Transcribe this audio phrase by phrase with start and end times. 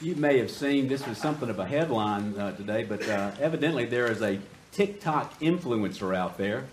[0.00, 3.86] you may have seen this was something of a headline uh, today, but uh, evidently
[3.86, 4.38] there is a
[4.72, 6.64] TikTok influencer out there.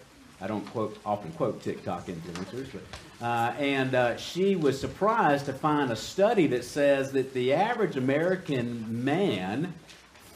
[0.42, 5.54] I don't quote often quote TikTok influencers, but uh, and uh, she was surprised to
[5.54, 9.74] find a study that says that the average American man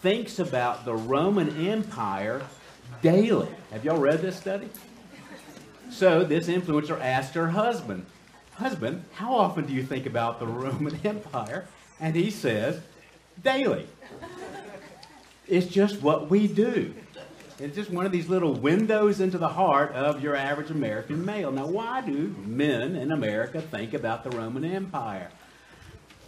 [0.02, 2.42] thinks about the Roman Empire
[3.02, 3.50] daily.
[3.72, 4.70] Have y'all read this study?
[5.90, 8.06] So this influencer asked her husband,
[8.54, 11.68] Husband, how often do you think about the Roman Empire?
[12.00, 12.80] And he says,
[13.44, 13.88] Daily.
[15.48, 16.94] It's just what we do.
[17.60, 21.52] It's just one of these little windows into the heart of your average American male.
[21.52, 25.30] Now, why do men in America think about the Roman Empire?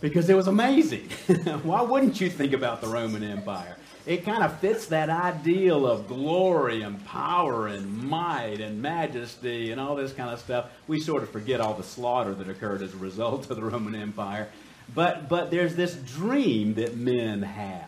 [0.02, 1.10] Because it was amazing.
[1.64, 3.76] why wouldn't you think about the Roman Empire?
[4.10, 9.80] it kind of fits that ideal of glory and power and might and majesty and
[9.80, 10.72] all this kind of stuff.
[10.88, 13.94] We sort of forget all the slaughter that occurred as a result of the Roman
[13.94, 14.50] Empire.
[14.94, 17.86] But, but there's this dream that men have.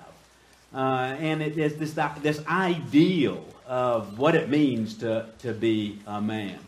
[0.74, 6.22] Uh, and it is this, this ideal of what it means to, to be a
[6.22, 6.60] man.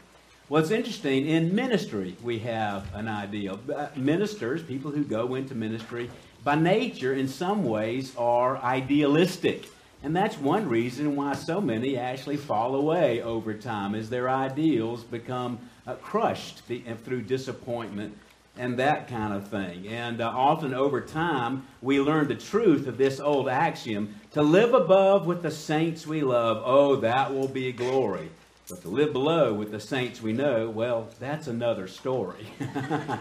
[0.49, 3.59] What's interesting, in ministry, we have an ideal.
[3.73, 6.09] Uh, ministers, people who go into ministry,
[6.43, 9.69] by nature, in some ways, are idealistic.
[10.03, 15.03] And that's one reason why so many actually fall away over time, is their ideals
[15.03, 18.17] become uh, crushed uh, through disappointment
[18.57, 19.87] and that kind of thing.
[19.87, 24.73] And uh, often over time, we learn the truth of this old axiom to live
[24.73, 28.29] above with the saints we love, oh, that will be glory.
[28.69, 32.47] But to live below with the saints we know, well, that's another story.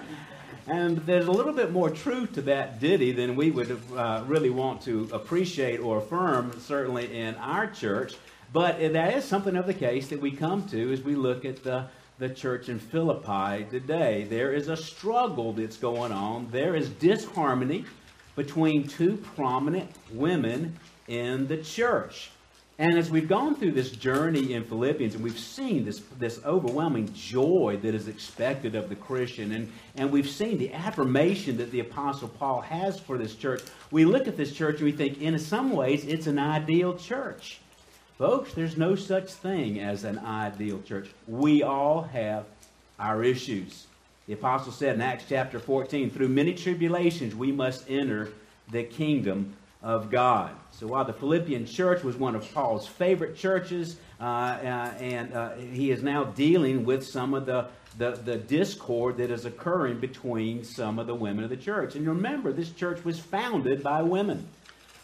[0.66, 4.50] And there's a little bit more truth to that ditty than we would uh, really
[4.50, 8.14] want to appreciate or affirm, certainly in our church.
[8.52, 11.64] But that is something of the case that we come to as we look at
[11.64, 11.86] the,
[12.22, 14.22] the church in Philippi today.
[14.30, 17.84] There is a struggle that's going on, there is disharmony
[18.36, 20.78] between two prominent women
[21.08, 22.30] in the church.
[22.78, 27.12] And as we've gone through this journey in Philippians and we've seen this, this overwhelming
[27.12, 31.80] joy that is expected of the Christian, and, and we've seen the affirmation that the
[31.80, 35.36] Apostle Paul has for this church, we look at this church and we think, in
[35.40, 37.58] some ways, it's an ideal church.
[38.18, 41.08] Folks, there's no such thing as an ideal church.
[41.26, 42.44] We all have
[42.98, 43.86] our issues.
[44.26, 48.32] The apostle said in Acts chapter 14, through many tribulations we must enter
[48.70, 50.52] the kingdom of God.
[50.70, 55.54] So while the Philippian church was one of Paul's favorite churches, uh, uh, and uh,
[55.56, 57.66] he is now dealing with some of the,
[57.98, 61.96] the, the, discord that is occurring between some of the women of the church.
[61.96, 64.48] And remember, this church was founded by women.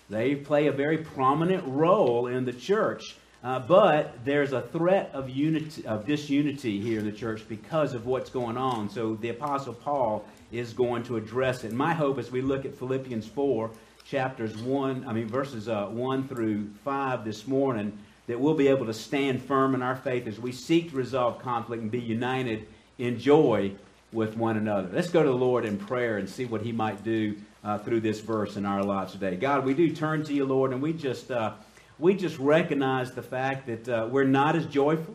[0.08, 3.16] They play a very prominent role in the church.
[3.44, 8.04] Uh, but there's a threat of unity, of disunity here in the church because of
[8.04, 8.90] what's going on.
[8.90, 11.72] So the Apostle Paul is going to address it.
[11.72, 13.70] My hope as we look at Philippians 4
[14.04, 17.96] chapters 1, I mean, verses uh, 1 through 5 this morning,
[18.26, 21.38] that we'll be able to stand firm in our faith as we seek to resolve
[21.38, 22.66] conflict and be united
[22.98, 23.72] in joy
[24.12, 24.88] with one another.
[24.92, 28.00] Let's go to the Lord in prayer and see what He might do uh, through
[28.00, 29.36] this verse in our lives today.
[29.36, 31.52] God, we do turn to you, Lord, and we just, uh,
[31.98, 35.14] we just recognize the fact that uh, we're not as joyful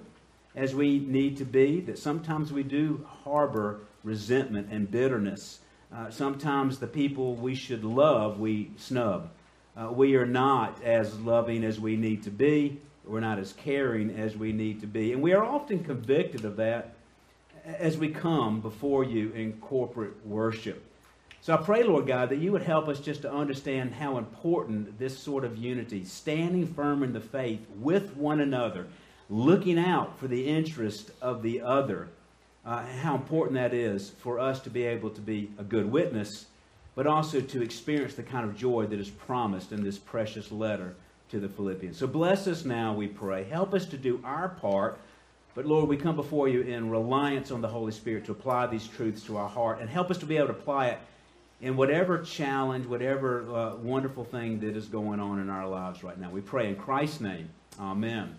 [0.56, 5.60] as we need to be, that sometimes we do harbor resentment and bitterness.
[5.94, 9.30] Uh, sometimes the people we should love, we snub.
[9.76, 12.80] Uh, we are not as loving as we need to be.
[13.06, 15.14] We're not as caring as we need to be.
[15.14, 16.93] And we are often convicted of that
[17.66, 20.84] as we come before you in corporate worship.
[21.42, 24.98] So I pray, Lord God, that you would help us just to understand how important
[24.98, 28.88] this sort of unity, standing firm in the faith with one another,
[29.30, 32.08] looking out for the interest of the other,
[32.66, 36.46] uh, how important that is for us to be able to be a good witness,
[36.96, 40.96] but also to experience the kind of joy that is promised in this precious letter
[41.30, 41.98] to the Philippians.
[41.98, 43.44] So bless us now, we pray.
[43.44, 44.98] Help us to do our part.
[45.56, 48.88] But Lord, we come before you in reliance on the Holy Spirit to apply these
[48.88, 51.00] truths to our heart and help us to be able to apply it
[51.62, 56.20] in whatever challenge, whatever uh, wonderful thing that is going on in our lives right
[56.20, 56.30] now.
[56.30, 57.50] We pray in Christ's name.
[57.80, 58.36] Amen.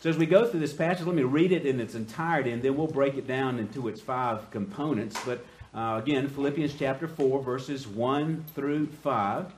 [0.00, 2.62] So as we go through this passage, let me read it in its entirety, and
[2.62, 5.18] then we'll break it down into its five components.
[5.24, 5.44] But
[5.74, 9.52] uh, again, Philippians chapter 4, verses 1 through 5.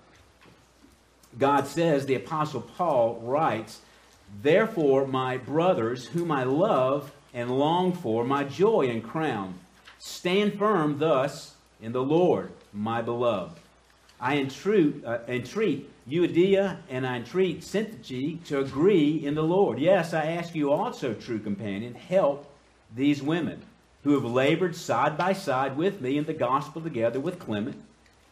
[1.38, 3.80] God says, the Apostle Paul writes,
[4.42, 9.58] Therefore, my brothers, whom I love and long for, my joy and crown,
[9.98, 13.58] stand firm thus in the Lord, my beloved.
[14.20, 19.78] I entreat, uh, entreat Euodia and I entreat Syntyche to agree in the Lord.
[19.78, 22.50] Yes, I ask you also, true companion, help
[22.94, 23.62] these women
[24.04, 27.76] who have labored side by side with me in the gospel together with Clement,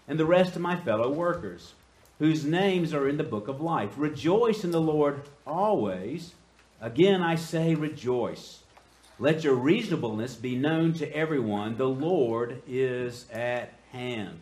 [0.07, 1.75] and the rest of my fellow workers,
[2.19, 3.91] whose names are in the book of life.
[3.97, 6.35] Rejoice in the Lord always.
[6.81, 8.61] Again, I say, rejoice.
[9.19, 11.77] Let your reasonableness be known to everyone.
[11.77, 14.41] The Lord is at hand.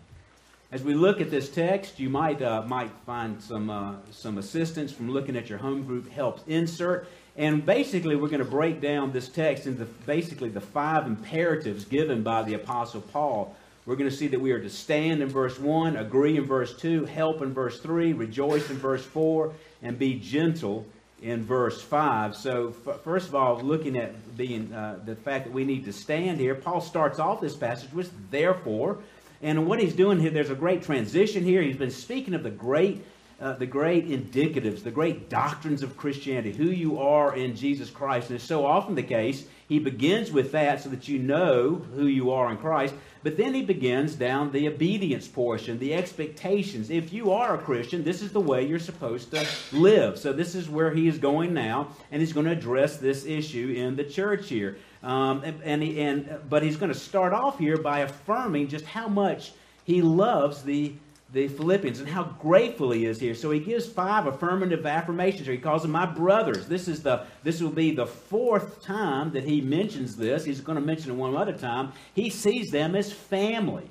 [0.70, 4.90] As we look at this text, you might, uh, might find some, uh, some assistance
[4.90, 7.06] from looking at your home group helps insert.
[7.36, 12.22] And basically, we're going to break down this text into basically the five imperatives given
[12.22, 13.54] by the Apostle Paul.
[13.84, 16.76] We're going to see that we are to stand in verse 1, agree in verse
[16.76, 19.52] 2, help in verse 3, rejoice in verse 4,
[19.82, 20.86] and be gentle
[21.20, 22.36] in verse 5.
[22.36, 25.92] So, f- first of all, looking at being uh, the fact that we need to
[25.92, 28.98] stand here, Paul starts off this passage with therefore.
[29.42, 31.60] And what he's doing here, there's a great transition here.
[31.60, 33.04] He's been speaking of the great,
[33.42, 38.28] uh, the great indicatives, the great doctrines of Christianity, who you are in Jesus Christ.
[38.28, 42.06] And it's so often the case, he begins with that so that you know who
[42.06, 42.94] you are in Christ.
[43.24, 46.88] But then he begins down the obedience portion, the expectations.
[46.88, 50.18] If you are a Christian, this is the way you're supposed to live.
[50.18, 53.74] So this is where he is going now, and he's going to address this issue
[53.76, 54.78] in the church here.
[55.02, 58.84] Um, and, and, he, and, but he's going to start off here by affirming just
[58.84, 59.52] how much
[59.84, 60.92] he loves the,
[61.32, 63.34] the Philippians and how grateful he is here.
[63.34, 65.54] So he gives five affirmative affirmations here.
[65.54, 66.66] He calls them my brothers.
[66.66, 70.44] This is the this will be the fourth time that he mentions this.
[70.44, 71.92] He's going to mention it one other time.
[72.14, 73.88] He sees them as family.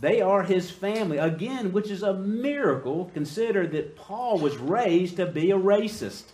[0.00, 1.18] They are his family.
[1.18, 3.10] Again, which is a miracle.
[3.12, 6.24] Consider that Paul was raised to be a racist.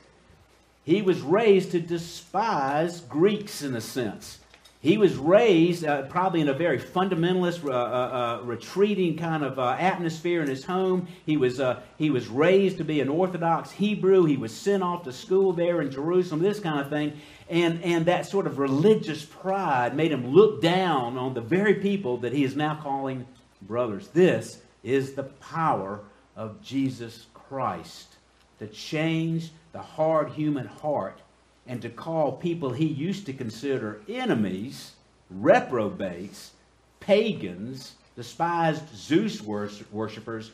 [0.84, 4.40] He was raised to despise Greeks in a sense.
[4.84, 9.58] He was raised uh, probably in a very fundamentalist, uh, uh, uh retreating kind of
[9.58, 11.08] uh, atmosphere in his home.
[11.24, 11.58] He was,
[11.96, 14.26] he was raised to be an Orthodox Hebrew.
[14.26, 17.18] He was sent off to school there in Jerusalem, this kind of thing.
[17.48, 22.18] And, and that sort of religious pride made him look down on the very people
[22.18, 23.26] that he is now calling
[23.62, 24.08] brothers.
[24.08, 26.00] This is the power
[26.36, 28.16] of Jesus Christ
[28.58, 31.22] to change the hard human heart
[31.66, 34.92] and to call people he used to consider enemies,
[35.30, 36.52] reprobates,
[37.00, 40.50] pagans, despised Zeus worshippers,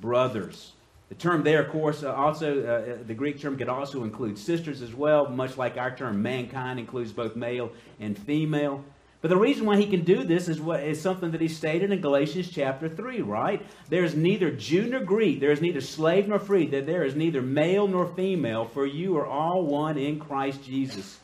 [0.00, 0.72] brothers.
[1.08, 4.38] The term there, of course, uh, also, uh, uh, the Greek term could also include
[4.38, 8.84] sisters as well, much like our term mankind includes both male and female.
[9.20, 11.90] But the reason why he can do this is what is something that he stated
[11.90, 13.64] in Galatians chapter 3, right?
[13.90, 17.14] There is neither Jew nor Greek, there is neither slave nor free, that there is
[17.14, 21.18] neither male nor female, for you are all one in Christ Jesus.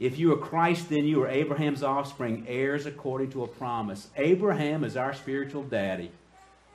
[0.00, 4.08] If you are Christ, then you are Abraham's offspring, heirs according to a promise.
[4.16, 6.10] Abraham is our spiritual daddy.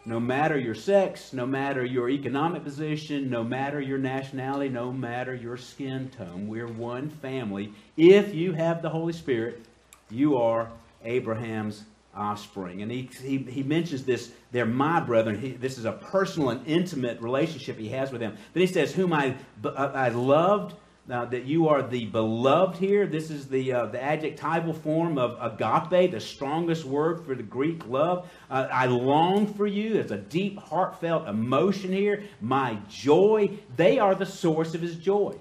[0.06, 5.34] No matter your sex, no matter your economic position, no matter your nationality, no matter
[5.34, 7.74] your skin tone, we're one family.
[7.98, 9.66] If you have the Holy Spirit,
[10.10, 10.72] you are
[11.04, 11.84] Abraham's
[12.16, 12.82] offspring.
[12.82, 15.40] And he, he, he mentions this, they're my brethren.
[15.40, 18.38] He, this is a personal and intimate relationship he has with them.
[18.54, 20.76] Then he says, Whom I, I loved,
[21.12, 23.06] uh, that you are the beloved here.
[23.06, 27.86] This is the, uh, the adjectival form of agape, the strongest word for the Greek
[27.88, 28.30] love.
[28.50, 29.94] Uh, I long for you.
[29.94, 32.24] There's a deep, heartfelt emotion here.
[32.42, 33.52] My joy.
[33.76, 35.36] They are the source of his joy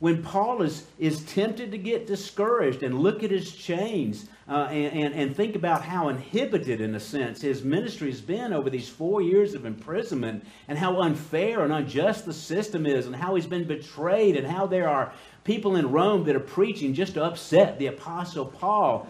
[0.00, 5.04] when Paul is, is tempted to get discouraged and look at his chains uh, and,
[5.04, 8.88] and, and think about how inhibited, in a sense, his ministry has been over these
[8.88, 13.46] four years of imprisonment and how unfair and unjust the system is and how he's
[13.46, 15.12] been betrayed and how there are
[15.42, 19.08] people in Rome that are preaching just to upset the Apostle Paul,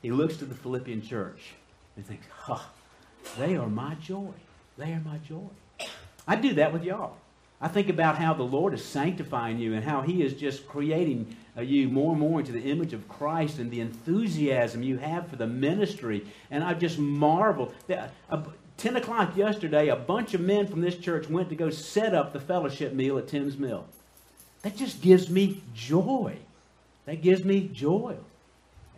[0.00, 1.52] he looks to the Philippian church
[1.96, 2.58] and thinks, huh,
[3.38, 4.32] they are my joy.
[4.78, 5.50] They are my joy.
[6.26, 7.16] I do that with y'all.
[7.62, 11.36] I think about how the Lord is sanctifying you and how He is just creating
[11.56, 15.28] uh, you more and more into the image of Christ and the enthusiasm you have
[15.28, 16.26] for the ministry.
[16.50, 17.72] And I just marvel.
[17.86, 18.42] That, uh,
[18.78, 22.32] 10 o'clock yesterday, a bunch of men from this church went to go set up
[22.32, 23.86] the fellowship meal at Tim's Mill.
[24.62, 26.38] That just gives me joy.
[27.06, 28.16] That gives me joy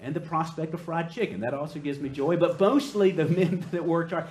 [0.05, 1.41] and the prospect of fried chicken.
[1.41, 2.37] That also gives me joy.
[2.37, 4.27] But mostly the men that worked hard.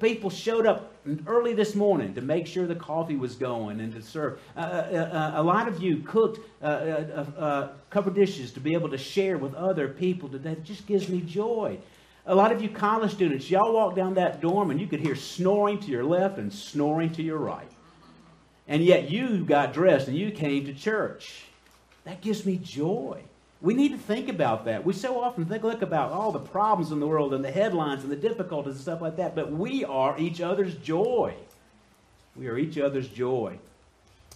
[0.00, 0.92] People showed up
[1.26, 4.40] early this morning to make sure the coffee was going and to serve.
[4.56, 8.74] Uh, uh, uh, a lot of you cooked uh, uh, uh, covered dishes to be
[8.74, 10.52] able to share with other people today.
[10.52, 11.78] It just gives me joy.
[12.26, 15.16] A lot of you college students, y'all walk down that dorm and you could hear
[15.16, 17.70] snoring to your left and snoring to your right.
[18.68, 21.44] And yet you got dressed and you came to church.
[22.04, 23.22] That gives me joy.
[23.62, 24.84] We need to think about that.
[24.84, 28.02] We so often think, look about all the problems in the world and the headlines
[28.02, 31.34] and the difficulties and stuff like that, but we are each other's joy.
[32.34, 33.58] We are each other's joy.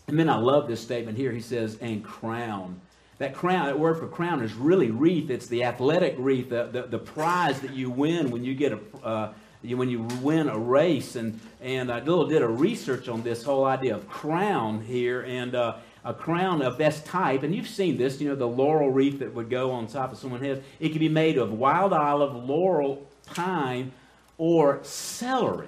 [0.07, 1.33] And then I love this statement here.
[1.33, 2.81] He says, and crown.
[3.19, 5.31] That crown, that word for crown is really wreath.
[5.31, 8.79] It's the athletic wreath, the, the, the prize that you win when you get a,
[9.03, 11.17] uh, you, when you win a race.
[11.17, 15.23] And, and I little did a research on this whole idea of crown here.
[15.23, 18.91] And uh, a crown of this type, and you've seen this, you know, the laurel
[18.91, 20.63] wreath that would go on top of someone's head.
[20.79, 23.91] It could be made of wild olive, laurel, pine,
[24.39, 25.67] or celery.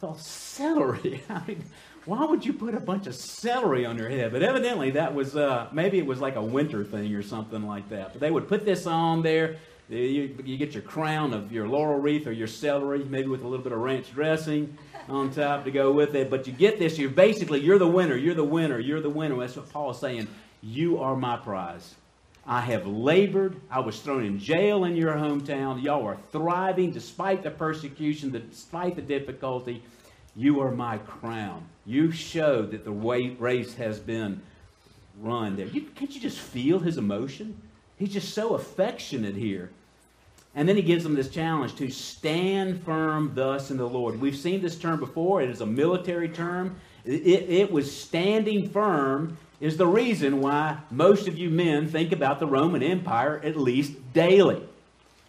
[0.00, 1.22] Well, celery.
[1.28, 1.64] I mean,
[2.06, 4.32] why would you put a bunch of celery on your head?
[4.32, 7.90] But evidently, that was uh, maybe it was like a winter thing or something like
[7.90, 8.12] that.
[8.14, 9.58] But they would put this on there.
[9.88, 13.48] You, you get your crown of your laurel wreath or your celery, maybe with a
[13.48, 14.76] little bit of ranch dressing
[15.08, 16.28] on top to go with it.
[16.28, 19.38] But you get this, you're basically, you're the winner, you're the winner, you're the winner.
[19.38, 20.28] That's what Paul is saying.
[20.62, 21.94] You are my prize.
[22.46, 23.60] I have labored.
[23.70, 25.82] I was thrown in jail in your hometown.
[25.82, 29.82] Y'all are thriving despite the persecution, despite the difficulty.
[30.36, 31.66] You are my crown.
[31.86, 34.40] You showed that the race has been
[35.20, 35.66] run there.
[35.66, 37.60] You, can't you just feel his emotion?
[37.98, 39.70] He's just so affectionate here.
[40.54, 44.20] And then he gives them this challenge to stand firm thus in the Lord.
[44.20, 45.42] We've seen this term before.
[45.42, 46.76] It is a military term.
[47.04, 52.40] It, it, was standing firm is the reason why most of you men think about
[52.40, 54.62] the Roman Empire at least daily.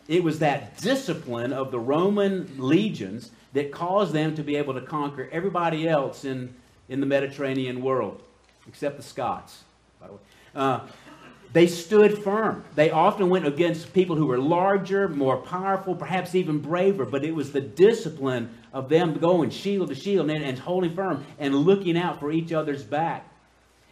[0.08, 4.82] It was that discipline of the Roman legions that caused them to be able to
[4.82, 6.54] conquer everybody else in,
[6.90, 8.22] in the Mediterranean world,
[8.68, 9.64] except the Scots,
[10.02, 10.20] by the way.
[10.56, 10.80] Uh,
[11.52, 12.64] they stood firm.
[12.76, 17.34] They often went against people who were larger, more powerful, perhaps even braver, but it
[17.34, 21.98] was the discipline of them going shield to shield and, and holding firm and looking
[21.98, 23.26] out for each other's back.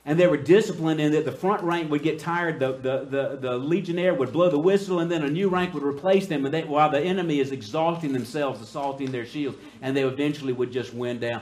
[0.05, 3.37] And they were disciplined in that the front rank would get tired, the, the, the,
[3.41, 6.53] the legionnaire would blow the whistle, and then a new rank would replace them, and
[6.53, 10.93] they, while the enemy is exhausting themselves, assaulting their shields, and they eventually would just
[10.93, 11.41] wind down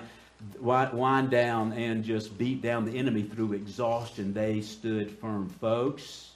[0.59, 4.33] wind down and just beat down the enemy through exhaustion.
[4.33, 5.49] They stood firm.
[5.49, 6.31] Folks,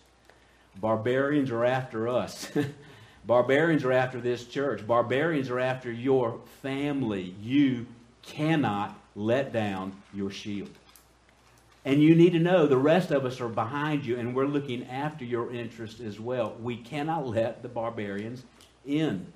[0.80, 2.52] barbarians are after us.
[3.26, 4.86] barbarians are after this church.
[4.86, 7.36] Barbarians are after your family.
[7.42, 7.86] You
[8.22, 10.70] cannot let down your shield.
[11.86, 14.86] And you need to know the rest of us are behind you and we're looking
[14.88, 16.56] after your interest as well.
[16.62, 18.44] We cannot let the barbarians
[18.86, 19.32] in.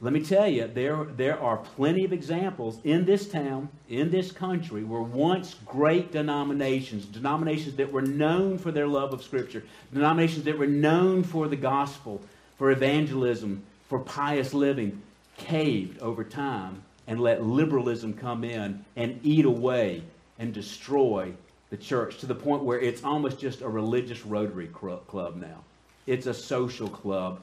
[0.00, 4.30] Let me tell you, there, there are plenty of examples in this town, in this
[4.30, 10.44] country, where once great denominations, denominations that were known for their love of Scripture, denominations
[10.44, 12.20] that were known for the gospel,
[12.58, 15.02] for evangelism, for pious living,
[15.36, 20.02] caved over time and let liberalism come in and eat away
[20.38, 21.32] and destroy
[21.70, 25.64] the church to the point where it's almost just a religious Rotary club now.
[26.06, 27.40] It's a social club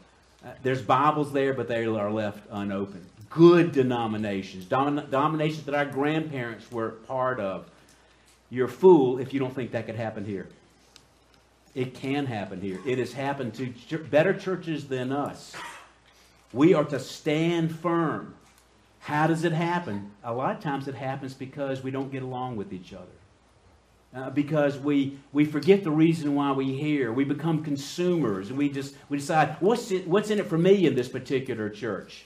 [0.64, 3.06] there's Bibles there, but they are left unopened.
[3.30, 7.70] Good denominations, dom- denominations that our grandparents were part of.
[8.50, 10.48] You're a fool if you don't think that could happen here.
[11.74, 12.80] It can happen here.
[12.86, 15.54] It has happened to ch- better churches than us.
[16.54, 18.36] We are to stand firm.
[19.00, 20.12] How does it happen?
[20.24, 23.15] A lot of times it happens because we don't get along with each other
[24.16, 27.12] uh, because we, we forget the reason why we here.
[27.12, 30.86] We become consumers and we just we decide what's it, what's in it for me
[30.86, 32.26] in this particular church.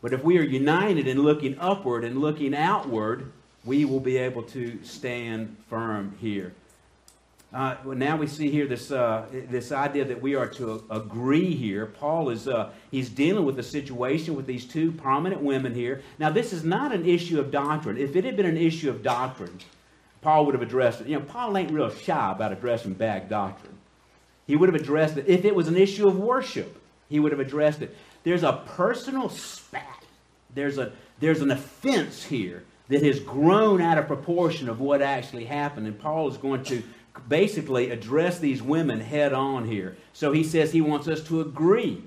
[0.00, 3.32] But if we are united in looking upward and looking outward,
[3.64, 6.54] we will be able to stand firm here.
[7.52, 11.54] Uh, well, now we see here this uh, this idea that we are to agree
[11.54, 11.86] here.
[11.86, 16.02] Paul is uh, he's dealing with a situation with these two prominent women here.
[16.18, 17.98] Now this is not an issue of doctrine.
[17.98, 19.58] If it had been an issue of doctrine,
[20.26, 21.06] Paul would have addressed it.
[21.06, 23.78] You know, Paul ain't real shy about addressing bad doctrine.
[24.48, 25.28] He would have addressed it.
[25.28, 27.96] If it was an issue of worship, he would have addressed it.
[28.24, 30.02] There's a personal spat.
[30.52, 30.90] There's, a,
[31.20, 35.86] there's an offense here that has grown out of proportion of what actually happened.
[35.86, 36.82] And Paul is going to
[37.28, 39.96] basically address these women head on here.
[40.12, 42.02] So he says he wants us to agree.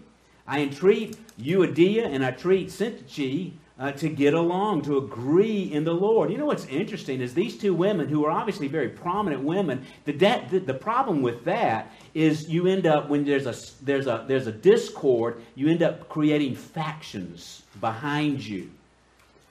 [0.46, 5.94] I entreat Euodia and I treat Syntyche uh, to get along, to agree in the
[5.94, 6.30] Lord.
[6.30, 10.12] You know what's interesting is these two women, who are obviously very prominent women, the,
[10.12, 14.48] the, the problem with that is you end up, when there's a, there's, a, there's
[14.48, 18.70] a discord, you end up creating factions behind you.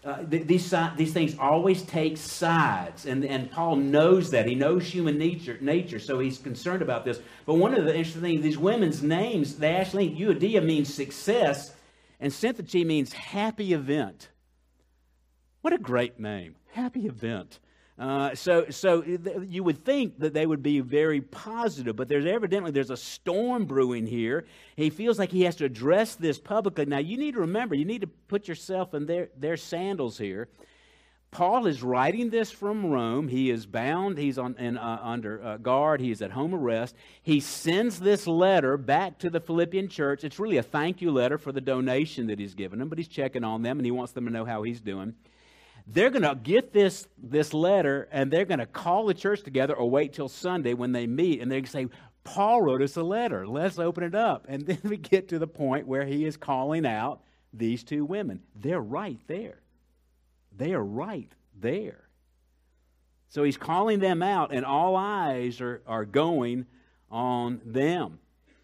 [0.04, 4.46] Uh, th- these, these things always take sides, and, and Paul knows that.
[4.46, 7.18] He knows human nature, nature, so he's concerned about this.
[7.46, 11.74] But one of the interesting things, these women's names, they actually, Euodia means success,
[12.20, 14.28] and Syntyche means happy event.
[15.60, 16.56] What a great name.
[16.72, 17.58] Happy event.
[17.98, 22.70] Uh, so, so you would think that they would be very positive, but there's evidently
[22.70, 24.46] there's a storm brewing here.
[24.76, 26.86] He feels like he has to address this publicly.
[26.86, 30.48] Now, you need to remember, you need to put yourself in their, their sandals here.
[31.30, 33.28] Paul is writing this from Rome.
[33.28, 34.16] He is bound.
[34.16, 36.00] He's on, in, uh, under uh, guard.
[36.00, 36.94] He is at home arrest.
[37.22, 40.24] He sends this letter back to the Philippian church.
[40.24, 43.08] It's really a thank you letter for the donation that he's given them, but he's
[43.08, 45.14] checking on them and he wants them to know how he's doing.
[45.86, 49.74] They're going to get this, this letter and they're going to call the church together
[49.74, 51.88] or wait till Sunday when they meet and they're going to say,
[52.24, 53.46] Paul wrote us a letter.
[53.46, 54.46] Let's open it up.
[54.48, 57.20] And then we get to the point where he is calling out
[57.52, 58.40] these two women.
[58.54, 59.60] They're right there.
[60.58, 62.08] They are right there.
[63.28, 66.66] So he's calling them out, and all eyes are, are going
[67.10, 68.18] on them.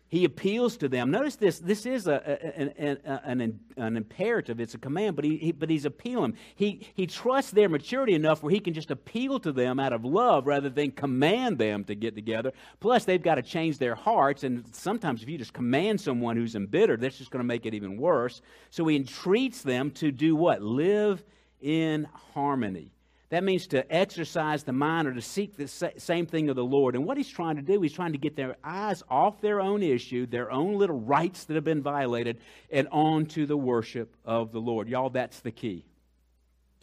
[0.09, 1.11] He appeals to them.
[1.11, 1.59] Notice this.
[1.59, 4.61] This is a, a, a, an, an, imperative.
[4.61, 6.37] It's a command, but, he, he, but he's appealing.
[6.55, 10.05] He, he trusts their maturity enough where he can just appeal to them out of
[10.05, 12.53] love rather than command them to get together.
[12.79, 14.45] Plus, they've got to change their hearts.
[14.45, 17.75] And sometimes if you just command someone who's embittered, that's just going to make it
[17.75, 18.41] even worse.
[18.71, 20.63] So he entreats them to do what?
[20.63, 21.25] Live
[21.65, 22.93] in harmony.
[23.31, 26.95] That means to exercise the mind or to seek the same thing of the Lord.
[26.95, 29.83] And what he's trying to do, he's trying to get their eyes off their own
[29.83, 32.39] issue, their own little rights that have been violated,
[32.71, 34.89] and on to the worship of the Lord.
[34.89, 35.85] Y'all, that's the key.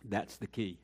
[0.03, 0.79] That's the key.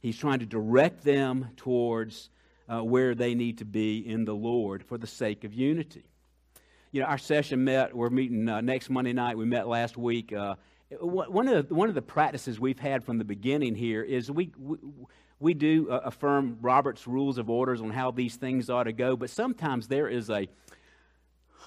[0.00, 2.28] He's trying to direct them towards
[2.68, 6.04] uh, where they need to be in the Lord for the sake of unity.
[6.92, 9.38] You know, our session met, we're meeting uh, next Monday night.
[9.38, 10.32] We met last week.
[10.32, 10.56] Uh,
[10.98, 14.50] one of the, one of the practices we've had from the beginning here is we,
[14.58, 14.76] we,
[15.38, 19.16] we do uh, affirm Robert's rules of orders on how these things ought to go,
[19.16, 20.48] but sometimes there is a,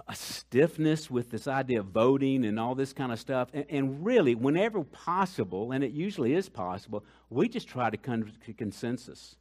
[0.08, 3.50] a stiffness with this idea of voting and all this kind of stuff.
[3.54, 8.30] And, and, really, whenever possible, and it usually is possible, we just try to come
[8.46, 9.38] to consensus.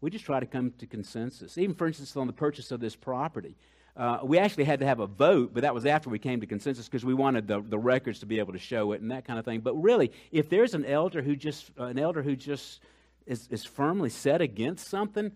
[0.00, 1.58] We just try to come to consensus.
[1.58, 3.56] Even, for instance, on the purchase of this property.
[3.94, 6.46] Uh, we actually had to have a vote, but that was after we came to
[6.46, 9.26] consensus because we wanted the, the records to be able to show it and that
[9.26, 9.60] kind of thing.
[9.60, 12.80] But really, if there's an elder who just uh, an elder who just
[13.26, 15.30] is, is firmly set against something,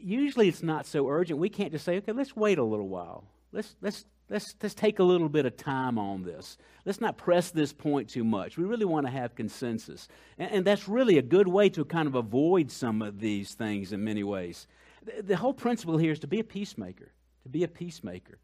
[0.00, 1.40] usually it's not so urgent.
[1.40, 3.24] We can't just say, okay, let's wait a little while.
[3.50, 6.58] Let's let's let's let's take a little bit of time on this.
[6.84, 8.56] Let's not press this point too much.
[8.56, 10.06] We really want to have consensus,
[10.38, 13.92] and, and that's really a good way to kind of avoid some of these things
[13.92, 14.68] in many ways.
[15.04, 17.10] The, the whole principle here is to be a peacemaker
[17.46, 18.38] to be a peacemaker.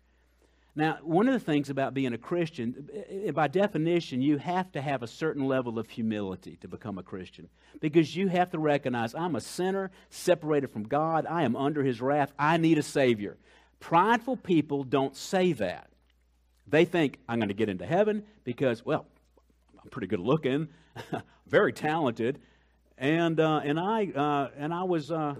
[0.74, 4.80] Now, one of the things about being a Christian, eh, by definition, you have to
[4.80, 7.48] have a certain level of humility to become a Christian
[7.80, 11.26] because you have to recognize I'm a sinner separated from God.
[11.28, 12.32] I am under His wrath.
[12.38, 13.36] I need a Savior.
[13.80, 15.90] Prideful people don't say that.
[16.66, 19.04] They think, I'm going to get into heaven because, well,
[19.82, 20.68] I'm pretty good looking,
[21.46, 22.40] very talented,
[22.96, 25.10] and, uh, and, I, uh, and I was.
[25.10, 25.34] Uh,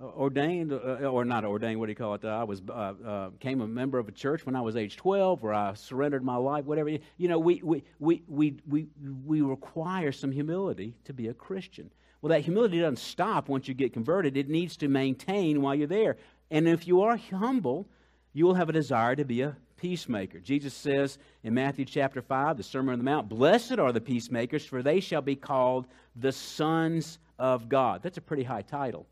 [0.00, 2.24] ordained, uh, or not ordained, what do you call it?
[2.24, 4.96] Uh, I was uh, uh, became a member of a church when I was age
[4.96, 6.90] 12, where I surrendered my life, whatever.
[6.90, 8.86] You know, we, we, we, we, we,
[9.24, 11.90] we require some humility to be a Christian.
[12.20, 15.86] Well, that humility doesn't stop once you get converted, it needs to maintain while you're
[15.86, 16.16] there.
[16.50, 17.88] And if you are humble,
[18.32, 20.40] you will have a desire to be a peacemaker.
[20.40, 24.64] Jesus says in Matthew chapter 5, the Sermon on the Mount, Blessed are the peacemakers,
[24.64, 28.02] for they shall be called the sons of God.
[28.02, 29.06] That's a pretty high title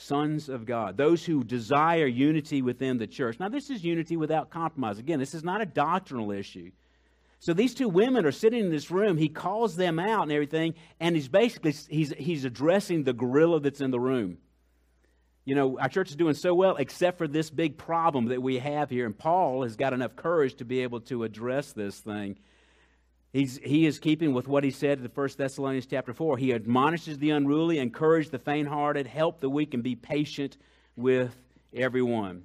[0.00, 3.40] sons of God, those who desire unity within the church.
[3.40, 5.00] Now, this is unity without compromise.
[5.00, 6.70] Again, this is not a doctrinal issue.
[7.40, 9.16] So these two women are sitting in this room.
[9.16, 13.80] He calls them out and everything, and he's basically he's, he's addressing the gorilla that's
[13.80, 14.38] in the room.
[15.44, 18.58] You know, our church is doing so well, except for this big problem that we
[18.58, 19.04] have here.
[19.04, 22.38] And Paul has got enough courage to be able to address this thing.
[23.32, 26.38] He's, he is keeping with what he said in the 1 Thessalonians chapter 4.
[26.38, 30.56] He admonishes the unruly, encourages the faint-hearted, help the weak, and be patient
[30.96, 31.36] with
[31.74, 32.44] everyone.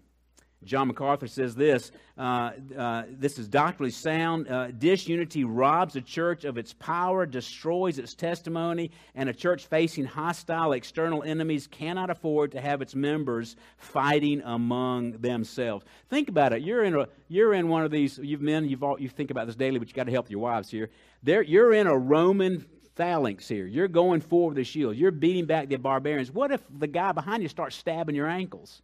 [0.65, 4.47] John MacArthur says this uh, uh, this is doctrinally sound.
[4.47, 10.05] Uh, disunity robs a church of its power, destroys its testimony, and a church facing
[10.05, 15.85] hostile external enemies cannot afford to have its members fighting among themselves.
[16.09, 16.61] Think about it.
[16.61, 19.47] You're in, a, you're in one of these, you've men, you've all, you think about
[19.47, 20.89] this daily, but you've got to help your wives here.
[21.23, 23.65] There, you're in a Roman phalanx here.
[23.65, 24.95] You're going forward with a shield.
[24.95, 26.31] You're beating back the barbarians.
[26.31, 28.83] What if the guy behind you starts stabbing your ankles?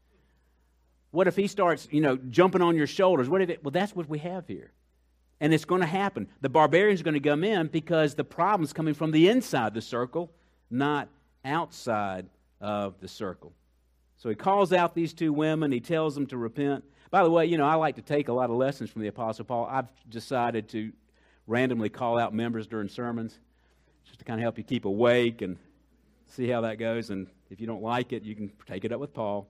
[1.12, 3.30] What if he starts, you know, jumping on your shoulders?
[3.30, 4.72] What if it, well, that's what we have here.
[5.42, 6.28] And it's going to happen.
[6.42, 9.82] The barbarians are going to come in because the problem's coming from the inside the
[9.82, 10.32] circle,
[10.70, 11.08] not
[11.46, 12.28] outside
[12.60, 13.54] of the circle.
[14.18, 15.72] So he calls out these two women.
[15.72, 16.84] He tells them to repent.
[17.10, 19.08] By the way, you know, I like to take a lot of lessons from the
[19.08, 19.68] Apostle Paul.
[19.72, 20.92] I've decided to
[21.48, 23.40] randomly call out members during sermons
[24.06, 25.58] just to kind of help you keep awake and
[26.28, 27.10] see how that goes.
[27.10, 29.48] And if you don't like it, you can take it up with Paul.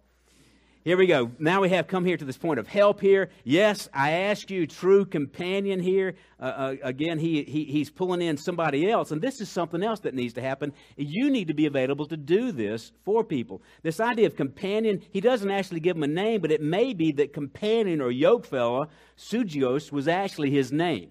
[0.86, 1.30] Here we go.
[1.40, 3.32] Now we have come here to this point of help here.
[3.44, 6.16] Yes, I ask you, true companion here.
[6.40, 9.12] Uh, uh, again, he, he, he's pulling in somebody else.
[9.12, 10.72] And this is something else that needs to happen.
[10.96, 13.62] You need to be available to do this for people.
[13.84, 17.12] This idea of companion, he doesn't actually give him a name, but it may be
[17.12, 18.88] that companion or yoke fella,
[19.18, 21.10] Syzygus, was actually his name.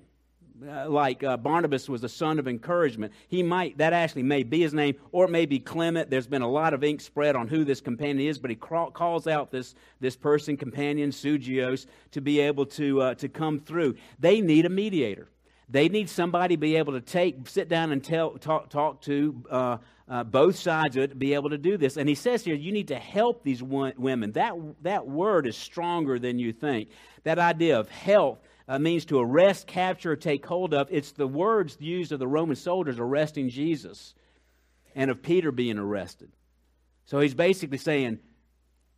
[0.66, 3.12] Uh, like uh, Barnabas was a son of encouragement.
[3.28, 6.10] He might, that actually may be his name, or it may be Clement.
[6.10, 9.26] There's been a lot of ink spread on who this companion is, but he calls
[9.28, 13.96] out this, this person, companion, Syzygus, to be able to, uh, to come through.
[14.18, 15.28] They need a mediator.
[15.68, 19.44] They need somebody to be able to take, sit down and tell, talk, talk to
[19.50, 19.76] uh,
[20.08, 21.98] uh, both sides of it to be able to do this.
[21.98, 24.32] And he says here, you need to help these women.
[24.32, 26.88] That, that word is stronger than you think.
[27.24, 30.88] That idea of help uh, means to arrest, capture, or take hold of.
[30.90, 34.14] It's the words used of the Roman soldiers arresting Jesus
[34.94, 36.30] and of Peter being arrested.
[37.06, 38.18] So he's basically saying,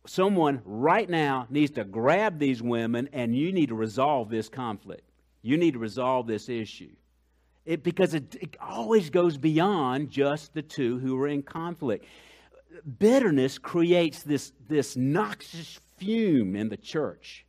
[0.05, 5.09] someone right now needs to grab these women and you need to resolve this conflict.
[5.41, 6.91] You need to resolve this issue.
[7.63, 12.05] It, because it, it always goes beyond just the two who are in conflict.
[12.99, 17.45] Bitterness creates this, this noxious fume in the church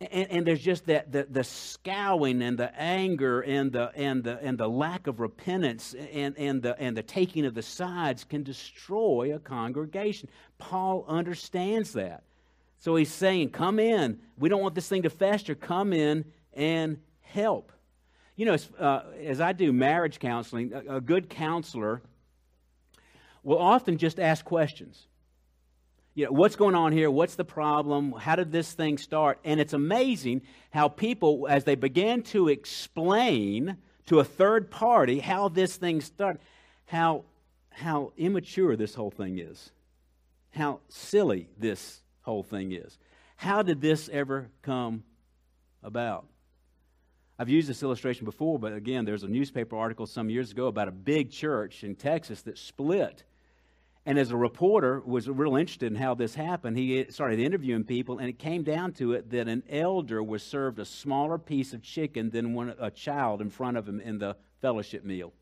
[0.00, 4.38] and, and, there's just that the, the scowling and the anger and the and the
[4.40, 8.44] and the lack of repentance and, and the and the taking of the sides can
[8.44, 10.28] destroy a congregation.
[10.58, 12.22] Paul understands that.
[12.78, 14.20] So he's saying, Come in.
[14.38, 15.56] We don't want this thing to fester.
[15.56, 17.72] Come in and help.
[18.36, 22.02] You know, as, uh, as I do marriage counseling, a, a good counselor
[23.42, 25.07] will often just ask questions
[26.18, 27.12] you know, what's going on here?
[27.12, 28.10] What's the problem?
[28.10, 29.38] How did this thing start?
[29.44, 33.76] And it's amazing how people, as they began to explain
[34.06, 36.40] to a third party how this thing started,
[36.86, 37.22] how,
[37.70, 39.70] how immature this whole thing is,
[40.50, 42.98] how silly this whole thing is.
[43.36, 45.04] How did this ever come
[45.84, 46.26] about?
[47.38, 50.88] I've used this illustration before, but again, there's a newspaper article some years ago about
[50.88, 53.22] a big church in Texas that split
[54.06, 57.84] and as a reporter was real interested in how this happened, he uh, started interviewing
[57.84, 61.72] people, and it came down to it that an elder was served a smaller piece
[61.72, 65.32] of chicken than one, a child in front of him in the fellowship meal.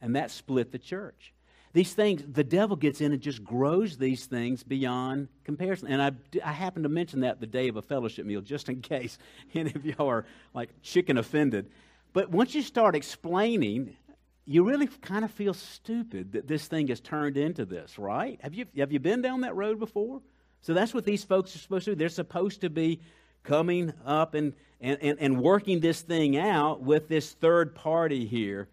[0.00, 1.34] And that split the church.
[1.74, 5.88] These things, the devil gets in and just grows these things beyond comparison.
[5.88, 6.12] And I,
[6.44, 9.18] I happened to mention that the day of a fellowship meal, just in case
[9.54, 11.68] any of y'all are like chicken offended.
[12.12, 13.96] But once you start explaining
[14.46, 18.38] you really kind of feel stupid that this thing has turned into this, right?
[18.42, 20.20] Have you, have you been down that road before?
[20.60, 21.94] So that's what these folks are supposed to do.
[21.96, 23.00] They're supposed to be
[23.42, 28.68] coming up and, and, and, and working this thing out with this third party here.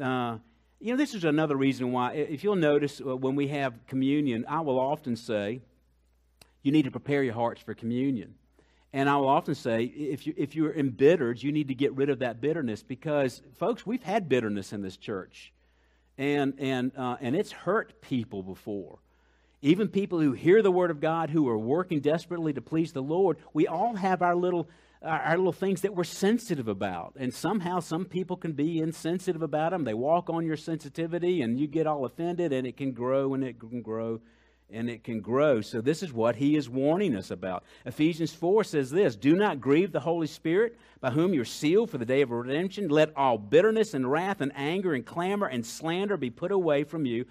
[0.00, 0.38] Uh,
[0.80, 4.44] you know, this is another reason why, if you'll notice, uh, when we have communion,
[4.48, 5.60] I will often say,
[6.62, 8.34] you need to prepare your hearts for communion.
[8.96, 12.08] And I will often say, if, you, if you're embittered, you need to get rid
[12.08, 15.52] of that bitterness because, folks, we've had bitterness in this church.
[16.16, 19.00] And, and, uh, and it's hurt people before.
[19.60, 23.02] Even people who hear the Word of God, who are working desperately to please the
[23.02, 24.66] Lord, we all have our little,
[25.02, 27.12] our little things that we're sensitive about.
[27.18, 29.84] And somehow some people can be insensitive about them.
[29.84, 33.44] They walk on your sensitivity and you get all offended, and it can grow and
[33.44, 34.22] it can grow
[34.70, 35.60] and it can grow.
[35.60, 37.64] So, this is what he is warning us about.
[37.84, 41.98] Ephesians 4 says this Do not grieve the Holy Spirit, by whom you're sealed for
[41.98, 42.88] the day of redemption.
[42.88, 47.06] Let all bitterness and wrath and anger and clamor and slander be put away from
[47.06, 47.26] you,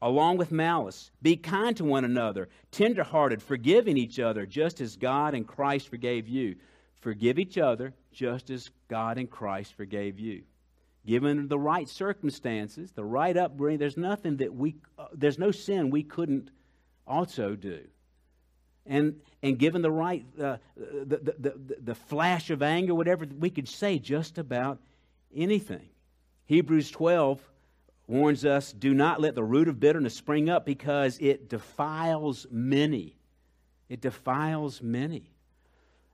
[0.00, 1.10] along with malice.
[1.22, 6.28] Be kind to one another, tenderhearted, forgiving each other, just as God and Christ forgave
[6.28, 6.56] you.
[7.00, 10.42] Forgive each other, just as God and Christ forgave you.
[11.06, 15.90] Given the right circumstances, the right upbringing, there's nothing that we, uh, there's no sin
[15.90, 16.50] we couldn't
[17.06, 17.80] also do.
[18.86, 23.50] And, and given the right, uh, the, the, the, the flash of anger, whatever, we
[23.50, 24.78] could say just about
[25.34, 25.88] anything.
[26.46, 27.40] Hebrews 12
[28.06, 33.16] warns us do not let the root of bitterness spring up because it defiles many.
[33.88, 35.32] It defiles many.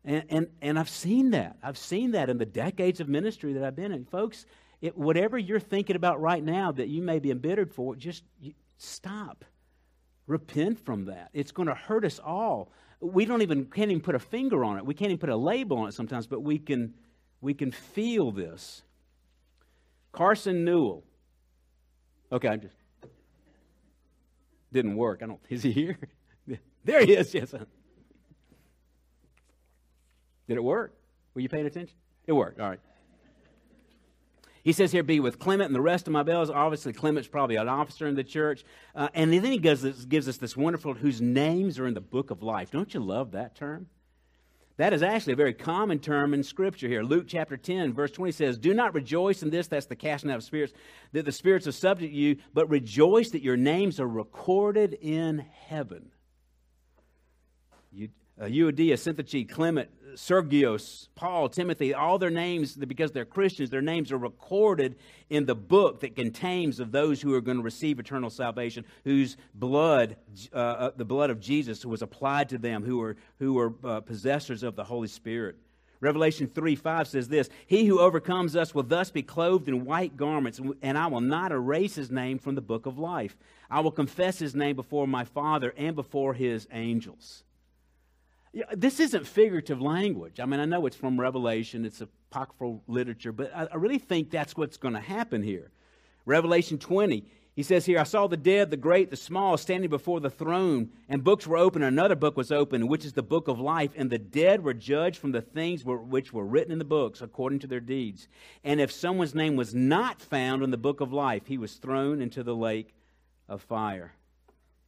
[0.04, 1.56] And, and, and I've seen that.
[1.62, 4.04] I've seen that in the decades of ministry that I've been in.
[4.04, 4.46] Folks,
[4.80, 8.54] it, whatever you're thinking about right now that you may be embittered for, just you,
[8.78, 9.44] stop.
[10.26, 11.30] Repent from that.
[11.32, 12.70] It's going to hurt us all.
[13.00, 14.86] We don't even can't even put a finger on it.
[14.86, 16.94] We can't even put a label on it sometimes, but we can
[17.40, 18.82] we can feel this.
[20.12, 21.02] Carson Newell.
[22.30, 22.76] Okay, I just
[24.72, 25.20] didn't work.
[25.22, 25.40] I don't.
[25.48, 25.98] Is he here?
[26.84, 27.34] there he is.
[27.34, 27.50] Yes.
[27.50, 27.66] Did
[30.48, 30.94] it work?
[31.34, 31.96] Were you paying attention?
[32.26, 32.60] It worked.
[32.60, 32.80] All right.
[34.62, 36.48] He says here, be with Clement and the rest of my bells.
[36.48, 38.64] Obviously, Clement's probably an officer in the church.
[38.94, 42.30] Uh, and then he gives, gives us this wonderful, whose names are in the book
[42.30, 42.70] of life.
[42.70, 43.88] Don't you love that term?
[44.76, 47.02] That is actually a very common term in Scripture here.
[47.02, 50.36] Luke chapter 10, verse 20 says, Do not rejoice in this, that's the casting out
[50.36, 50.72] of spirits,
[51.12, 55.44] that the spirits are subject to you, but rejoice that your names are recorded in
[55.66, 56.10] heaven.
[57.92, 58.08] You,
[58.40, 64.12] uh, Euodia, Syntyche, Clement, Sergius, Paul, Timothy, all their names, because they're Christians, their names
[64.12, 64.96] are recorded
[65.30, 69.36] in the book that contains of those who are going to receive eternal salvation, whose
[69.54, 70.16] blood,
[70.52, 74.00] uh, uh, the blood of Jesus, was applied to them, who are, who are uh,
[74.00, 75.56] possessors of the Holy Spirit.
[76.00, 80.16] Revelation 3 5 says this He who overcomes us will thus be clothed in white
[80.16, 83.36] garments, and I will not erase his name from the book of life.
[83.70, 87.44] I will confess his name before my Father and before his angels.
[88.74, 90.38] This isn't figurative language.
[90.38, 94.56] I mean, I know it's from Revelation, it's apocryphal literature, but I, really think that's
[94.56, 95.70] what's going to happen here.
[96.26, 100.20] Revelation 20, he says here, I saw the dead, the great, the small, standing before
[100.20, 101.82] the throne, and books were open.
[101.82, 103.92] Another book was open, which is the book of life.
[103.96, 107.60] And the dead were judged from the things which were written in the books according
[107.60, 108.28] to their deeds.
[108.64, 112.20] And if someone's name was not found in the book of life, he was thrown
[112.20, 112.94] into the lake
[113.48, 114.12] of fire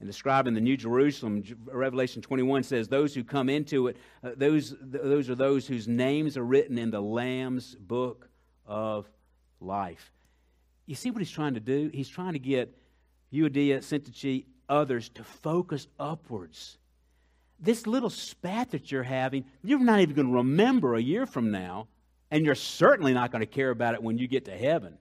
[0.05, 4.75] and describing the New Jerusalem, Revelation 21 says, Those who come into it, uh, those,
[4.83, 8.29] those are those whose names are written in the Lamb's book
[8.67, 9.09] of
[9.63, 10.13] life.
[10.85, 11.91] You see what he's trying to do?
[11.91, 12.77] He's trying to get
[13.33, 16.77] Euodia, Syntyche, others to focus upwards.
[17.59, 21.51] This little spat that you're having, you're not even going to remember a year from
[21.51, 21.89] now,
[22.31, 24.99] and you're certainly not going to care about it when you get to heaven.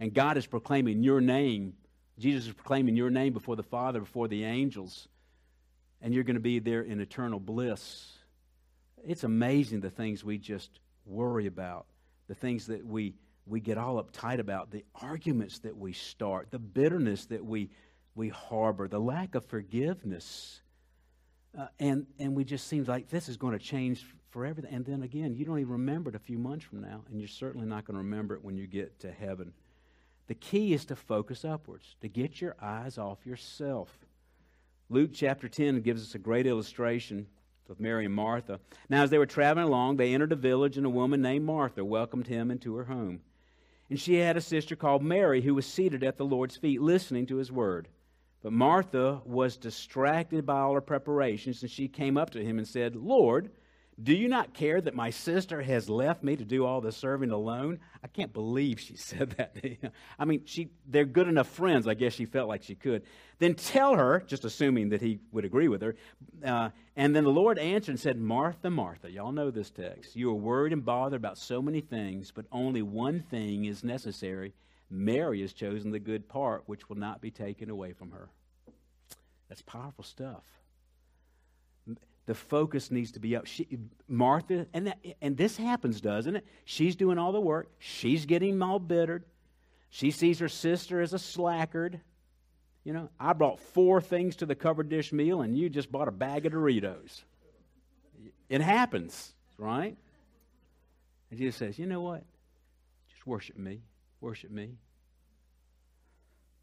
[0.00, 1.74] And God is proclaiming your name
[2.18, 5.08] Jesus is proclaiming your name before the Father, before the angels,
[6.00, 8.12] and you're going to be there in eternal bliss.
[9.06, 11.86] It's amazing the things we just worry about,
[12.28, 13.14] the things that we,
[13.46, 17.70] we get all uptight about, the arguments that we start, the bitterness that we,
[18.14, 20.62] we harbor, the lack of forgiveness.
[21.56, 24.74] Uh, and, and we just seem like this is going to change for everything.
[24.74, 27.28] And then again, you don't even remember it a few months from now, and you're
[27.28, 29.52] certainly not going to remember it when you get to heaven.
[30.26, 33.96] The key is to focus upwards, to get your eyes off yourself.
[34.88, 37.26] Luke chapter 10 gives us a great illustration
[37.68, 38.60] of Mary and Martha.
[38.88, 41.84] Now, as they were traveling along, they entered a village, and a woman named Martha
[41.84, 43.20] welcomed him into her home.
[43.88, 47.26] And she had a sister called Mary who was seated at the Lord's feet listening
[47.26, 47.88] to his word.
[48.42, 52.66] But Martha was distracted by all her preparations, and she came up to him and
[52.66, 53.50] said, Lord,
[54.02, 57.30] do you not care that my sister has left me to do all the serving
[57.30, 57.78] alone?
[58.04, 59.56] I can't believe she said that.
[60.18, 63.04] I mean, she, they're good enough friends, I guess she felt like she could.
[63.38, 65.96] Then tell her, just assuming that he would agree with her.
[66.44, 70.14] Uh, and then the Lord answered and said, Martha, Martha, y'all know this text.
[70.14, 74.52] You are worried and bothered about so many things, but only one thing is necessary.
[74.90, 78.28] Mary has chosen the good part, which will not be taken away from her.
[79.48, 80.42] That's powerful stuff
[82.26, 83.46] the focus needs to be up.
[83.46, 83.66] She,
[84.08, 86.44] Martha, and, that, and this happens, doesn't it?
[86.64, 87.70] She's doing all the work.
[87.78, 89.24] She's getting all bittered.
[89.90, 92.00] She sees her sister as a slackard.
[92.84, 96.08] You know, I brought four things to the covered dish meal, and you just bought
[96.08, 97.22] a bag of Doritos.
[98.48, 99.96] It happens, right?
[101.30, 102.24] And Jesus says, You know what?
[103.08, 103.82] Just worship me.
[104.20, 104.74] Worship me.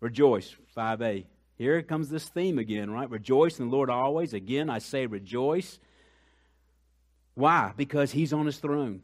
[0.01, 1.25] Rejoice, 5a.
[1.57, 3.09] Here comes this theme again, right?
[3.09, 4.33] Rejoice in the Lord always.
[4.33, 5.79] Again, I say rejoice.
[7.35, 7.73] Why?
[7.77, 9.01] Because He's on His throne.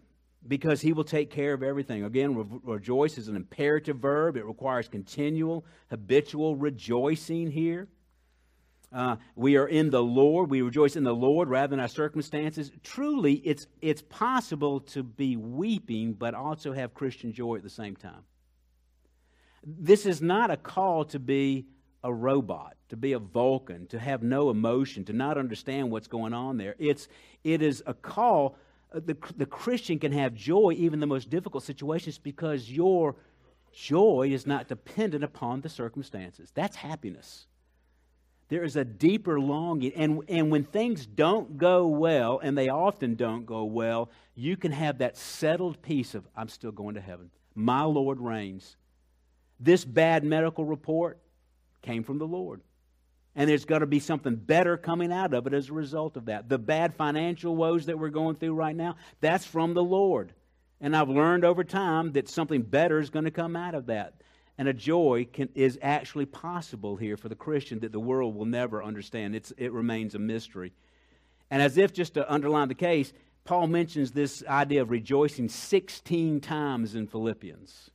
[0.48, 2.04] Because He will take care of everything.
[2.04, 7.88] Again, re- rejoice is an imperative verb, it requires continual, habitual rejoicing here.
[8.92, 10.50] Uh, we are in the Lord.
[10.50, 12.72] We rejoice in the Lord rather than our circumstances.
[12.84, 17.96] Truly, it's, it's possible to be weeping, but also have Christian joy at the same
[17.96, 18.24] time.
[19.64, 21.68] This is not a call to be
[22.04, 26.34] a robot, to be a Vulcan, to have no emotion, to not understand what's going
[26.34, 26.76] on there.
[26.80, 27.08] It's,
[27.44, 28.58] it is a call.
[28.94, 33.16] Uh, the, the Christian can have joy even the most difficult situations because your
[33.74, 36.52] joy is not dependent upon the circumstances.
[36.54, 37.48] That's happiness.
[38.48, 39.94] There is a deeper longing.
[39.94, 44.72] And, and when things don't go well, and they often don't go well, you can
[44.72, 47.30] have that settled peace of, I'm still going to heaven.
[47.54, 48.76] My Lord reigns.
[49.60, 51.20] This bad medical report,
[51.82, 52.62] came from the Lord.
[53.36, 56.26] And there's got to be something better coming out of it as a result of
[56.26, 56.50] that.
[56.50, 60.34] The bad financial woes that we're going through right now, that's from the Lord.
[60.82, 64.22] And I've learned over time that something better is going to come out of that.
[64.58, 68.46] And a joy can, is actually possible here for the Christian that the world will
[68.46, 69.36] never understand.
[69.36, 70.74] It's, it remains a mystery.
[71.50, 73.14] And as if just to underline the case,
[73.46, 77.90] Paul mentions this idea of rejoicing 16 times in Philippians.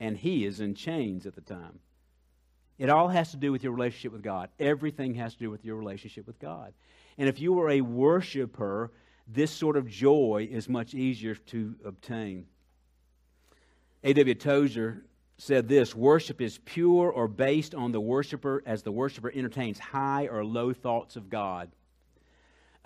[0.00, 1.80] and he is in chains at the time.
[2.78, 4.48] It all has to do with your relationship with God.
[4.58, 6.74] Everything has to do with your relationship with God.
[7.18, 8.90] And if you are a worshiper,
[9.28, 12.46] this sort of joy is much easier to obtain.
[14.02, 14.34] A.W.
[14.34, 15.04] Tozer
[15.38, 20.26] said this worship is pure or based on the worshiper as the worshiper entertains high
[20.26, 21.70] or low thoughts of God.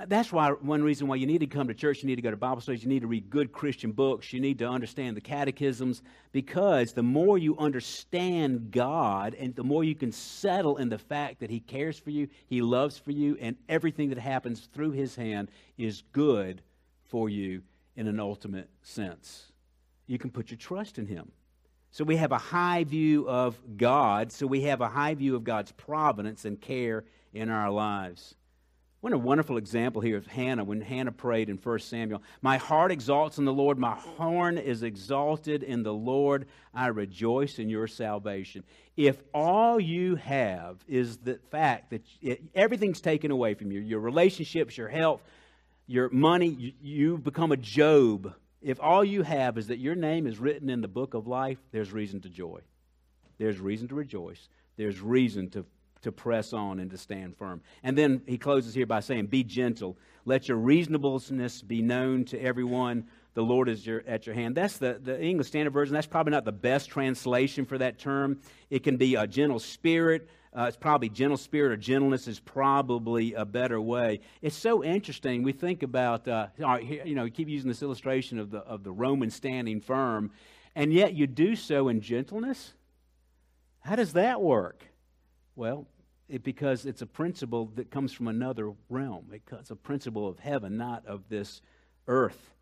[0.06, 2.30] That's why one reason why you need to come to church, you need to go
[2.30, 5.20] to Bible studies, you need to read good Christian books, you need to understand the
[5.20, 10.98] catechisms, because the more you understand God and the more you can settle in the
[10.98, 14.92] fact that He cares for you, He loves for you, and everything that happens through
[14.92, 16.62] His hand is good
[17.02, 17.62] for you
[17.96, 19.50] in an ultimate sense.
[20.06, 21.32] You can put your trust in Him.
[21.90, 25.42] So we have a high view of God, so we have a high view of
[25.42, 28.36] God's providence and care in our lives.
[29.00, 32.20] What a wonderful example here of Hannah when Hannah prayed in 1 Samuel.
[32.42, 36.46] My heart exalts in the Lord, my horn is exalted in the Lord.
[36.74, 38.64] I rejoice in your salvation.
[38.96, 42.02] If all you have is the fact that
[42.56, 45.22] everything's taken away from you your relationships, your health,
[45.86, 48.34] your money, you, you become a Job.
[48.60, 51.58] If all you have is that your name is written in the book of life,
[51.70, 52.62] there's reason to joy.
[53.38, 54.48] There's reason to rejoice.
[54.76, 55.64] There's reason to
[56.02, 57.60] to press on and to stand firm.
[57.82, 59.96] And then he closes here by saying, Be gentle.
[60.24, 63.06] Let your reasonableness be known to everyone.
[63.34, 64.56] The Lord is your, at your hand.
[64.56, 65.94] That's the, the English Standard Version.
[65.94, 68.40] That's probably not the best translation for that term.
[68.68, 70.28] It can be a gentle spirit.
[70.56, 74.20] Uh, it's probably gentle spirit or gentleness is probably a better way.
[74.42, 75.42] It's so interesting.
[75.42, 79.30] We think about, uh, you know, keep using this illustration of the, of the Roman
[79.30, 80.32] standing firm,
[80.74, 82.72] and yet you do so in gentleness.
[83.80, 84.87] How does that work?
[85.58, 85.88] Well,
[86.28, 89.32] it, because it's a principle that comes from another realm.
[89.32, 91.62] It's a principle of heaven, not of this
[92.06, 92.54] earth.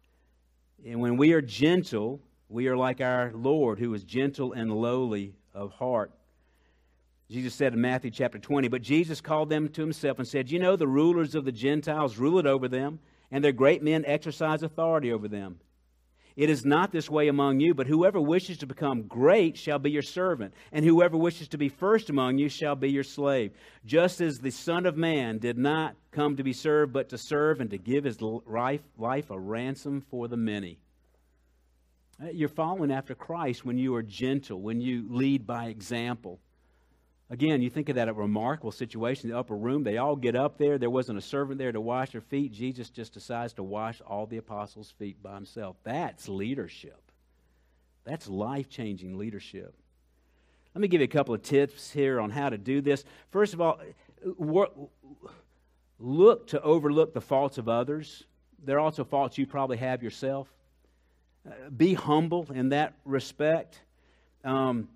[0.83, 5.35] And when we are gentle, we are like our Lord, who is gentle and lowly
[5.53, 6.11] of heart.
[7.31, 10.59] Jesus said in Matthew chapter 20, But Jesus called them to himself and said, You
[10.59, 12.99] know, the rulers of the Gentiles rule it over them,
[13.31, 15.59] and their great men exercise authority over them.
[16.37, 19.91] It is not this way among you, but whoever wishes to become great shall be
[19.91, 23.53] your servant, and whoever wishes to be first among you shall be your slave.
[23.87, 27.63] Just as the Son of Man did not come to be served, but to serve
[27.63, 30.79] and to give his life, life a ransom for the many.
[32.23, 36.39] Uh, you're following after Christ when you are gentle, when you lead by example.
[37.29, 39.83] Again, you think of that remarkable situation in the upper room.
[39.83, 40.79] They all get up there.
[40.79, 42.53] There wasn't a servant there to wash their feet.
[42.53, 45.77] Jesus just decides to wash all the apostles' feet by himself.
[45.83, 47.01] That's leadership.
[48.05, 49.75] That's life changing leadership.
[50.73, 53.05] Let me give you a couple of tips here on how to do this.
[53.31, 53.81] First of all,
[55.99, 58.23] look to overlook the faults of others.
[58.63, 60.53] There are also faults you probably have yourself.
[61.45, 63.81] Uh, be humble in that respect.
[64.45, 64.89] Um,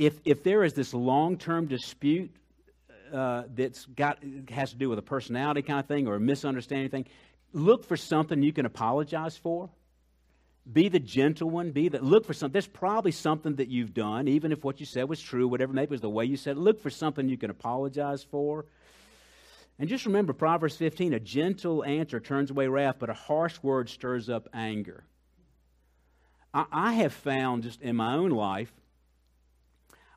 [0.00, 2.34] if, if there is this long term dispute
[3.12, 6.88] uh, that's got has to do with a personality kind of thing or a misunderstanding
[6.88, 7.06] thing,
[7.52, 9.68] look for something you can apologize for.
[10.72, 11.72] Be the gentle one.
[11.72, 12.52] Be the look for something.
[12.52, 15.90] There's probably something that you've done, even if what you said was true, whatever maybe
[15.90, 16.56] was the way you said.
[16.56, 18.64] It, look for something you can apologize for.
[19.78, 23.90] And just remember Proverbs 15: a gentle answer turns away wrath, but a harsh word
[23.90, 25.04] stirs up anger.
[26.54, 28.72] I, I have found just in my own life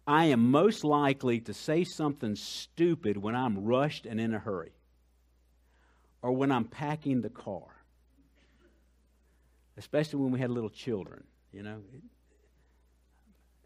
[0.06, 4.74] I am most likely to say something stupid when I'm rushed and in a hurry
[6.22, 7.68] or when I'm packing the car,
[9.78, 11.82] especially when we had little children, you know.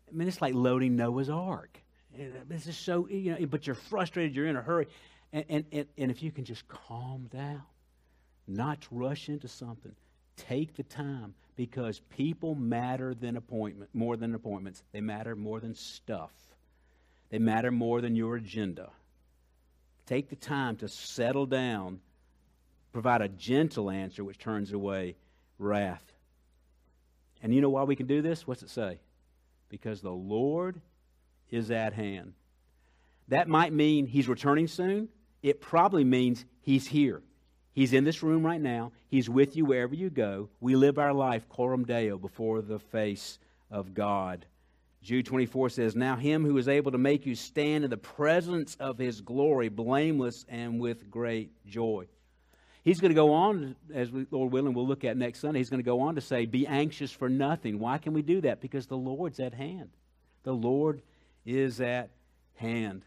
[0.10, 1.82] I mean, it's like loading Noah's Ark.
[2.16, 4.88] Uh, this is so, you know, but you're frustrated, you're in a hurry.
[5.34, 7.64] And, and, and, and if you can just calm down,
[8.48, 9.94] not rush into something,
[10.38, 14.84] take the time because people matter than appointment more than appointments.
[14.92, 16.32] They matter more than stuff.
[17.30, 18.90] They matter more than your agenda.
[20.06, 22.00] Take the time to settle down,
[22.94, 25.16] provide a gentle answer which turns away
[25.60, 26.04] wrath.
[27.44, 28.48] And you know why we can do this?
[28.48, 29.00] What's it say?
[29.70, 30.80] Because the Lord
[31.50, 32.34] is at hand.
[33.28, 35.10] That might mean he's returning soon.
[35.44, 37.22] It probably means he's here.
[37.78, 38.92] He's in this room right now.
[39.08, 40.50] He's with you wherever you go.
[40.60, 43.38] We live our life coram deo before the face
[43.70, 44.48] of God.
[45.04, 48.76] Jude 24 says, Now him who is able to make you stand in the presence
[48.80, 52.08] of his glory, blameless and with great joy.
[52.84, 55.60] He's going to go on, as we, Lord willing, we'll look at next Sunday.
[55.60, 57.78] He's going to go on to say, Be anxious for nothing.
[57.78, 58.60] Why can we do that?
[58.60, 59.92] Because the Lord's at hand.
[60.42, 61.04] The Lord
[61.46, 62.10] is at
[62.56, 63.04] hand.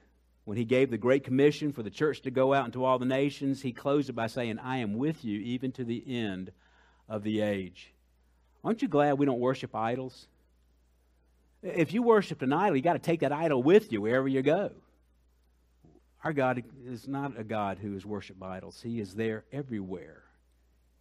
[0.51, 3.05] When he gave the Great Commission for the church to go out into all the
[3.05, 6.51] nations, he closed it by saying, I am with you even to the end
[7.09, 7.95] of the age.
[8.65, 10.27] Aren't you glad we don't worship idols?
[11.63, 14.43] If you worship an idol, you got to take that idol with you wherever you
[14.43, 14.73] go.
[16.25, 18.81] Our God is not a God who is worshiped by idols.
[18.83, 20.25] He is there everywhere.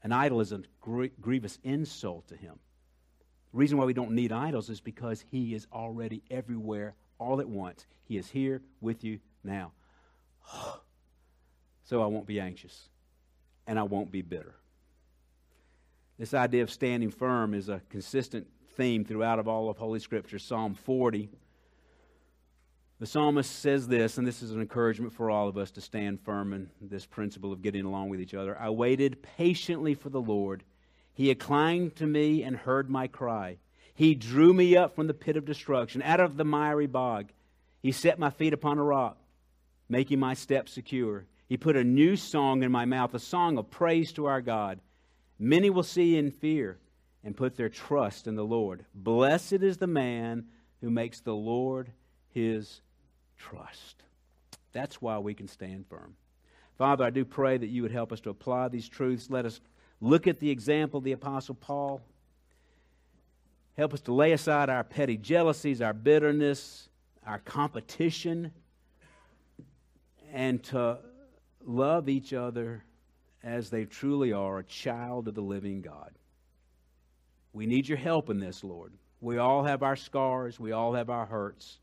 [0.04, 2.60] An idol is a grievous insult to him.
[3.52, 7.50] The reason why we don't need idols is because he is already everywhere all at
[7.50, 7.88] once.
[8.04, 9.72] He is here with you now.
[11.84, 12.90] so I won't be anxious
[13.68, 14.56] and I won't be bitter.
[16.18, 20.40] This idea of standing firm is a consistent theme throughout of all of Holy Scripture.
[20.40, 21.30] Psalm 40
[23.00, 26.20] the psalmist says this, and this is an encouragement for all of us to stand
[26.20, 28.60] firm in this principle of getting along with each other.
[28.60, 30.64] I waited patiently for the Lord.
[31.14, 33.58] He inclined to me and heard my cry.
[33.94, 37.30] He drew me up from the pit of destruction, out of the miry bog.
[37.82, 39.18] He set my feet upon a rock,
[39.90, 41.26] making my steps secure.
[41.48, 44.80] He put a new song in my mouth, a song of praise to our God.
[45.40, 46.78] Many will see in fear
[47.24, 48.86] and put their trust in the Lord.
[48.94, 50.46] Blessed is the man
[50.82, 51.92] who makes the Lord
[52.30, 52.82] his
[53.38, 54.04] trust.
[54.72, 56.16] That's why we can stand firm.
[56.78, 59.30] Father, I do pray that you would help us to apply these truths.
[59.30, 59.60] Let us
[60.00, 62.02] look at the example of the Apostle Paul.
[63.76, 66.88] Help us to lay aside our petty jealousies, our bitterness,
[67.26, 68.52] our competition,
[70.32, 71.00] and to
[71.66, 72.84] love each other
[73.44, 76.12] as they truly are a child of the living God.
[77.54, 78.94] We need your help in this, Lord.
[79.22, 81.80] We all have our scars, we all have our hurts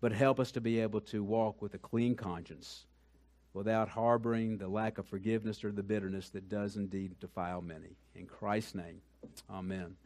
[0.00, 2.86] but help us to be able to walk with a clean conscience
[3.52, 7.96] without harboring the lack of forgiveness or the bitterness that does indeed defile many.
[8.14, 9.00] In Christ's name,
[9.50, 9.96] amen.